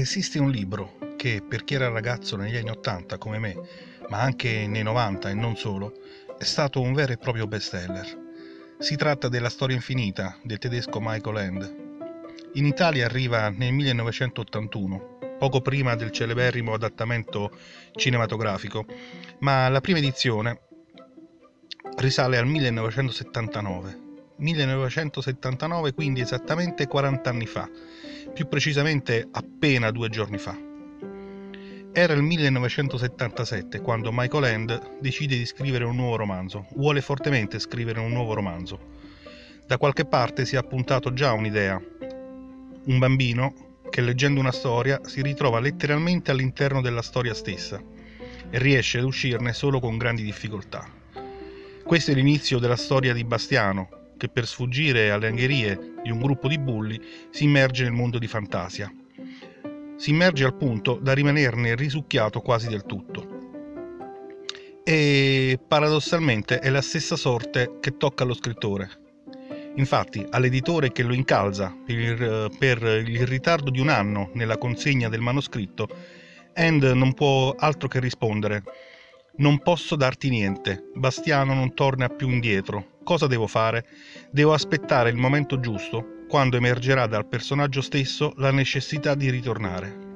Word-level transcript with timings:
Esiste 0.00 0.38
un 0.38 0.50
libro 0.50 0.96
che 1.18 1.42
per 1.46 1.62
chi 1.62 1.74
era 1.74 1.90
ragazzo 1.90 2.34
negli 2.34 2.56
anni 2.56 2.70
80 2.70 3.18
come 3.18 3.38
me, 3.38 3.54
ma 4.08 4.22
anche 4.22 4.66
nei 4.66 4.82
90 4.82 5.28
e 5.28 5.34
non 5.34 5.56
solo, 5.56 5.92
è 6.38 6.44
stato 6.44 6.80
un 6.80 6.94
vero 6.94 7.12
e 7.12 7.18
proprio 7.18 7.46
bestseller. 7.46 8.18
Si 8.78 8.96
tratta 8.96 9.28
della 9.28 9.50
storia 9.50 9.76
infinita 9.76 10.38
del 10.42 10.56
tedesco 10.56 11.00
Michael 11.02 11.36
End. 11.36 11.76
In 12.54 12.64
Italia 12.64 13.04
arriva 13.04 13.50
nel 13.50 13.74
1981, 13.74 15.18
poco 15.38 15.60
prima 15.60 15.94
del 15.96 16.12
celeberrimo 16.12 16.72
adattamento 16.72 17.54
cinematografico, 17.92 18.86
ma 19.40 19.68
la 19.68 19.82
prima 19.82 19.98
edizione 19.98 20.62
risale 21.98 22.38
al 22.38 22.46
1979. 22.46 24.08
1979, 24.36 25.92
quindi 25.92 26.22
esattamente 26.22 26.86
40 26.86 27.28
anni 27.28 27.44
fa, 27.44 27.68
più 28.32 28.48
precisamente 28.48 29.28
appena 29.30 29.90
due 29.90 30.08
giorni 30.08 30.38
fa. 30.38 30.56
Era 31.92 32.12
il 32.12 32.22
1977 32.22 33.80
quando 33.80 34.10
Michael 34.12 34.44
End 34.44 34.98
decide 35.00 35.36
di 35.36 35.44
scrivere 35.44 35.84
un 35.84 35.96
nuovo 35.96 36.16
romanzo, 36.16 36.66
vuole 36.76 37.00
fortemente 37.00 37.58
scrivere 37.58 37.98
un 37.98 38.12
nuovo 38.12 38.34
romanzo. 38.34 38.78
Da 39.66 39.76
qualche 39.76 40.04
parte 40.04 40.44
si 40.44 40.54
è 40.54 40.58
appuntato 40.58 41.12
già 41.12 41.32
un'idea. 41.32 41.82
Un 42.84 42.98
bambino 42.98 43.78
che 43.90 44.00
leggendo 44.00 44.38
una 44.38 44.52
storia 44.52 45.00
si 45.04 45.20
ritrova 45.20 45.58
letteralmente 45.58 46.30
all'interno 46.30 46.80
della 46.80 47.02
storia 47.02 47.34
stessa 47.34 47.82
e 48.50 48.58
riesce 48.58 48.98
ad 48.98 49.04
uscirne 49.04 49.52
solo 49.52 49.80
con 49.80 49.98
grandi 49.98 50.22
difficoltà. 50.22 50.86
Questo 51.82 52.12
è 52.12 52.14
l'inizio 52.14 52.60
della 52.60 52.76
storia 52.76 53.12
di 53.12 53.24
Bastiano, 53.24 53.88
che 54.20 54.28
per 54.28 54.46
sfuggire 54.46 55.10
alle 55.10 55.28
angherie 55.28 55.94
di 56.04 56.10
un 56.10 56.20
gruppo 56.20 56.46
di 56.46 56.58
bulli 56.58 57.00
si 57.30 57.44
immerge 57.44 57.84
nel 57.84 57.92
mondo 57.92 58.18
di 58.18 58.26
fantasia 58.26 58.92
si 60.00 60.08
immerge 60.08 60.44
al 60.44 60.56
punto 60.56 60.98
da 60.98 61.12
rimanerne 61.12 61.74
risucchiato 61.74 62.40
quasi 62.40 62.68
del 62.68 62.86
tutto. 62.86 63.38
E 64.82 65.60
paradossalmente 65.68 66.58
è 66.58 66.70
la 66.70 66.80
stessa 66.80 67.16
sorte 67.16 67.76
che 67.80 67.98
tocca 67.98 68.24
allo 68.24 68.32
scrittore. 68.32 68.88
Infatti, 69.74 70.26
all'editore 70.30 70.90
che 70.90 71.02
lo 71.02 71.12
incalza 71.12 71.76
per, 71.84 73.02
il 73.06 73.26
ritardo 73.26 73.70
di 73.70 73.78
un 73.78 73.90
anno 73.90 74.30
nella 74.32 74.56
consegna 74.56 75.10
del 75.10 75.20
manoscritto, 75.20 75.86
End 76.54 76.82
non 76.82 77.12
può 77.12 77.54
altro 77.58 77.86
che 77.86 78.00
rispondere: 78.00 78.62
Non 79.36 79.58
posso 79.58 79.96
darti 79.96 80.30
niente, 80.30 80.82
Bastiano 80.94 81.52
non 81.52 81.74
torna 81.74 82.08
più 82.08 82.30
indietro. 82.30 82.99
Cosa 83.02 83.26
devo 83.26 83.46
fare? 83.46 83.86
Devo 84.30 84.52
aspettare 84.52 85.10
il 85.10 85.16
momento 85.16 85.58
giusto 85.58 86.24
quando 86.28 86.56
emergerà 86.56 87.06
dal 87.06 87.26
personaggio 87.26 87.80
stesso 87.80 88.32
la 88.36 88.52
necessità 88.52 89.14
di 89.14 89.30
ritornare. 89.30 90.08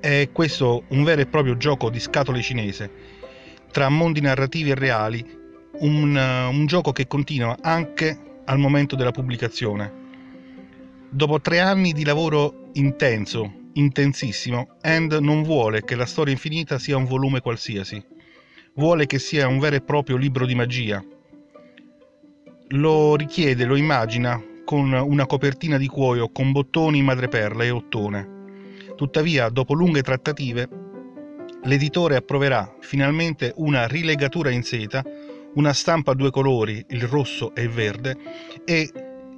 È 0.00 0.30
questo 0.32 0.84
un 0.88 1.04
vero 1.04 1.20
e 1.20 1.26
proprio 1.26 1.56
gioco 1.56 1.90
di 1.90 2.00
scatole 2.00 2.40
cinese, 2.40 2.90
tra 3.70 3.88
mondi 3.90 4.20
narrativi 4.20 4.70
e 4.70 4.74
reali, 4.74 5.24
un, 5.80 6.16
un 6.16 6.66
gioco 6.66 6.90
che 6.90 7.06
continua 7.06 7.58
anche 7.60 8.18
al 8.46 8.58
momento 8.58 8.96
della 8.96 9.12
pubblicazione. 9.12 9.92
Dopo 11.10 11.40
tre 11.40 11.60
anni 11.60 11.92
di 11.92 12.04
lavoro 12.04 12.70
intenso, 12.72 13.68
intensissimo, 13.74 14.76
End 14.80 15.12
non 15.12 15.42
vuole 15.42 15.84
che 15.84 15.94
la 15.94 16.06
storia 16.06 16.32
infinita 16.32 16.78
sia 16.78 16.96
un 16.96 17.04
volume 17.04 17.40
qualsiasi. 17.40 18.02
Vuole 18.74 19.06
che 19.06 19.18
sia 19.18 19.46
un 19.46 19.58
vero 19.58 19.76
e 19.76 19.82
proprio 19.82 20.16
libro 20.16 20.46
di 20.46 20.54
magia. 20.54 21.04
Lo 22.74 23.16
richiede, 23.16 23.64
lo 23.64 23.74
immagina 23.74 24.40
con 24.64 24.92
una 24.92 25.26
copertina 25.26 25.76
di 25.76 25.88
cuoio 25.88 26.30
con 26.30 26.52
bottoni 26.52 27.02
madreperla 27.02 27.64
e 27.64 27.70
ottone. 27.70 28.28
Tuttavia, 28.94 29.48
dopo 29.48 29.74
lunghe 29.74 30.02
trattative, 30.02 30.68
l'editore 31.64 32.14
approverà 32.14 32.76
finalmente 32.78 33.52
una 33.56 33.88
rilegatura 33.88 34.50
in 34.50 34.62
seta, 34.62 35.02
una 35.54 35.72
stampa 35.72 36.12
a 36.12 36.14
due 36.14 36.30
colori, 36.30 36.84
il 36.90 37.02
rosso 37.08 37.52
e 37.56 37.62
il 37.62 37.70
verde, 37.70 38.16
e 38.64 38.88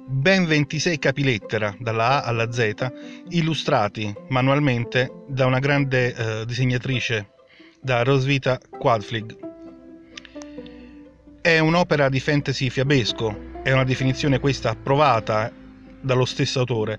ben 0.05 0.45
26 0.45 0.99
capilettera 0.99 1.75
dalla 1.79 2.21
A 2.21 2.27
alla 2.27 2.51
Z, 2.51 2.91
illustrati 3.29 4.13
manualmente 4.29 5.11
da 5.27 5.47
una 5.47 5.57
grande 5.57 6.13
eh, 6.13 6.45
disegnatrice, 6.45 7.31
da 7.81 8.03
Rosvita 8.03 8.59
Quadflig. 8.69 9.42
È 11.43 11.59
un'opera 11.59 12.07
di 12.07 12.21
fantasy 12.21 12.69
fiabesco, 12.69 13.59
è 13.63 13.73
una 13.73 13.83
definizione 13.83 14.39
questa 14.39 14.69
approvata 14.69 15.51
dallo 15.99 16.23
stesso 16.23 16.59
autore 16.59 16.97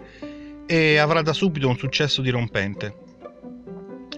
e 0.67 0.99
avrà 0.99 1.23
da 1.23 1.33
subito 1.33 1.67
un 1.67 1.79
successo 1.79 2.21
dirompente. 2.21 2.95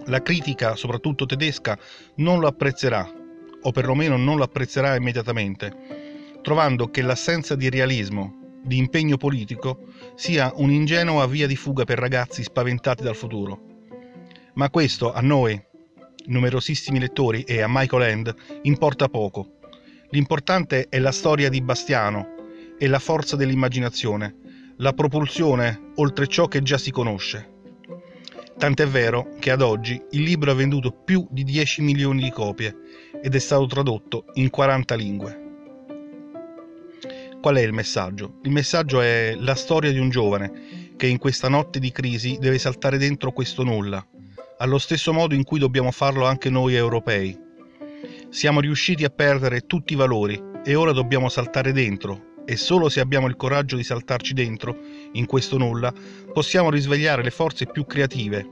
La 0.07 0.23
critica, 0.23 0.75
soprattutto 0.75 1.27
tedesca, 1.27 1.79
non 2.17 2.41
lo 2.41 2.49
apprezzerà, 2.49 3.09
o 3.63 3.71
perlomeno 3.71 4.17
non 4.17 4.37
lo 4.37 4.43
apprezzerà 4.43 4.97
immediatamente, 4.97 5.73
trovando 6.43 6.91
che 6.91 7.03
l'assenza 7.03 7.55
di 7.55 7.71
realismo, 7.71 8.59
di 8.65 8.79
impegno 8.79 9.17
politico, 9.19 9.79
sia 10.17 10.53
un'ingenua 10.57 11.25
via 11.29 11.47
di 11.47 11.55
fuga 11.55 11.85
per 11.85 12.01
ragazzi 12.01 12.43
spaventati 12.43 13.05
dal 13.05 13.15
futuro. 13.15 13.61
Ma 14.55 14.71
questo 14.71 15.13
a 15.13 15.21
noi, 15.21 15.57
numerosissimi 16.25 16.99
lettori, 16.99 17.43
e 17.43 17.61
a 17.61 17.69
Michael 17.69 18.03
End 18.03 18.35
importa 18.63 19.09
poco. 19.09 19.56
L'importante 20.11 20.89
è 20.89 20.99
la 20.99 21.13
storia 21.13 21.49
di 21.49 21.61
Bastiano, 21.61 22.35
e 22.79 22.87
la 22.87 22.99
forza 22.99 23.37
dell'immaginazione, 23.37 24.37
la 24.79 24.93
propulsione 24.93 25.93
oltre 25.97 26.27
ciò 26.27 26.47
che 26.47 26.63
già 26.63 26.79
si 26.79 26.91
conosce. 26.91 27.55
Tant'è 28.59 28.87
vero 28.87 29.35
che 29.39 29.51
ad 29.51 29.63
oggi 29.63 30.01
il 30.11 30.23
libro 30.23 30.51
ha 30.51 30.55
venduto 30.55 30.91
più 30.91 31.27
di 31.31 31.45
10 31.45 31.83
milioni 31.83 32.23
di 32.23 32.31
copie 32.31 32.77
ed 33.23 33.35
è 33.35 33.39
stato 33.39 33.67
tradotto 33.67 34.27
in 34.35 34.51
40 34.51 34.95
lingue. 34.95 35.41
Qual 37.41 37.57
è 37.57 37.61
il 37.61 37.73
messaggio? 37.73 38.39
Il 38.43 38.51
messaggio 38.51 39.01
è 39.01 39.35
la 39.39 39.55
storia 39.55 39.93
di 39.93 39.99
un 39.99 40.09
giovane 40.09 40.95
che 40.97 41.07
in 41.07 41.19
questa 41.19 41.49
notte 41.49 41.79
di 41.79 41.93
crisi 41.93 42.39
deve 42.41 42.59
saltare 42.59 42.99
dentro 42.99 43.33
questo 43.33 43.63
nulla, 43.63 44.05
allo 44.59 44.79
stesso 44.79 45.13
modo 45.13 45.35
in 45.35 45.45
cui 45.45 45.59
dobbiamo 45.59 45.91
farlo 45.91 46.25
anche 46.27 46.49
noi 46.49 46.75
europei. 46.75 47.46
Siamo 48.37 48.61
riusciti 48.61 49.03
a 49.03 49.09
perdere 49.09 49.63
tutti 49.63 49.95
i 49.95 49.97
valori 49.97 50.39
e 50.63 50.75
ora 50.75 50.93
dobbiamo 50.93 51.31
saltare 51.31 51.73
dentro 51.73 52.35
e 52.45 52.59
solo 52.59 52.91
se 52.91 53.01
abbiamo 53.01 53.29
il 53.29 53.37
coraggio 53.37 53.77
di 53.77 53.83
saltarci 53.83 54.35
dentro, 54.35 54.77
in 55.13 55.25
questo 55.25 55.57
nulla, 55.57 55.91
possiamo 56.35 56.69
risvegliare 56.69 57.23
le 57.23 57.31
forze 57.31 57.65
più 57.65 57.87
creative, 57.87 58.47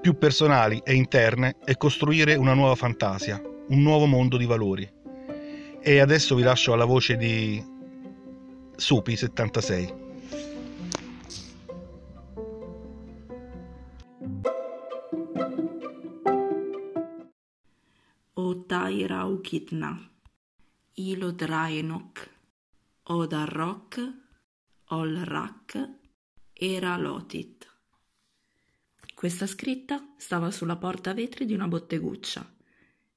più 0.00 0.16
personali 0.16 0.80
e 0.82 0.94
interne 0.94 1.56
e 1.62 1.76
costruire 1.76 2.36
una 2.36 2.54
nuova 2.54 2.74
fantasia, 2.74 3.38
un 3.68 3.82
nuovo 3.82 4.06
mondo 4.06 4.38
di 4.38 4.46
valori. 4.46 4.90
E 5.82 5.98
adesso 5.98 6.34
vi 6.34 6.42
lascio 6.42 6.72
alla 6.72 6.86
voce 6.86 7.18
di 7.18 7.62
Supi76. 8.78 10.01
Rairaukitna, 18.82 20.10
Ilodraenok, 20.94 22.30
Odarrok, 23.04 24.12
Olrak, 24.86 25.90
Eralotit. 26.52 27.70
Questa 29.14 29.46
scritta 29.46 30.14
stava 30.16 30.50
sulla 30.50 30.74
porta 30.74 31.10
a 31.10 31.14
vetri 31.14 31.44
di 31.44 31.54
una 31.54 31.68
botteguccia, 31.68 32.56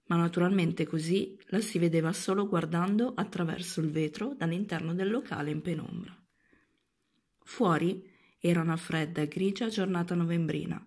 ma 0.06 0.16
naturalmente 0.16 0.86
così 0.86 1.36
la 1.48 1.60
si 1.62 1.80
vedeva 1.80 2.14
solo 2.14 2.48
guardando 2.48 3.14
attraverso 3.16 3.82
il 3.82 3.90
vetro 3.90 4.36
dall'interno 4.36 4.94
del 4.94 5.10
locale 5.10 5.50
in 5.50 5.64
penombra. 5.64 6.16
Fuori 7.40 8.08
era 8.38 8.62
una 8.62 8.78
fredda 8.78 9.22
e 9.22 9.28
grigia 9.28 9.68
giornata 9.70 10.14
novembrina 10.14 10.86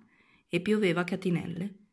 e 0.48 0.60
pioveva 0.60 1.00
a 1.00 1.04
catinelle 1.04 1.87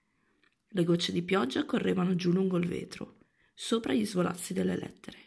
le 0.68 0.84
gocce 0.84 1.12
di 1.12 1.22
pioggia 1.22 1.66
correvano 1.66 2.16
giù 2.16 2.32
lungo 2.32 2.58
il 2.58 2.68
vetro, 2.68 3.18
sopra 3.54 3.94
gli 3.94 4.06
svolazzi 4.06 4.54
delle 4.54 4.76
lettere. 4.76 5.26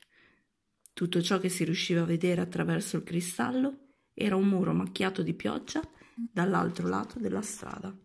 Tutto 0.92 1.22
ciò 1.22 1.38
che 1.38 1.48
si 1.48 1.64
riusciva 1.64 2.02
a 2.02 2.06
vedere 2.06 2.40
attraverso 2.40 2.96
il 2.96 3.04
cristallo 3.04 3.94
era 4.12 4.36
un 4.36 4.48
muro 4.48 4.72
macchiato 4.72 5.22
di 5.22 5.34
pioggia 5.34 5.80
dall'altro 6.14 6.88
lato 6.88 7.18
della 7.18 7.42
strada. 7.42 7.96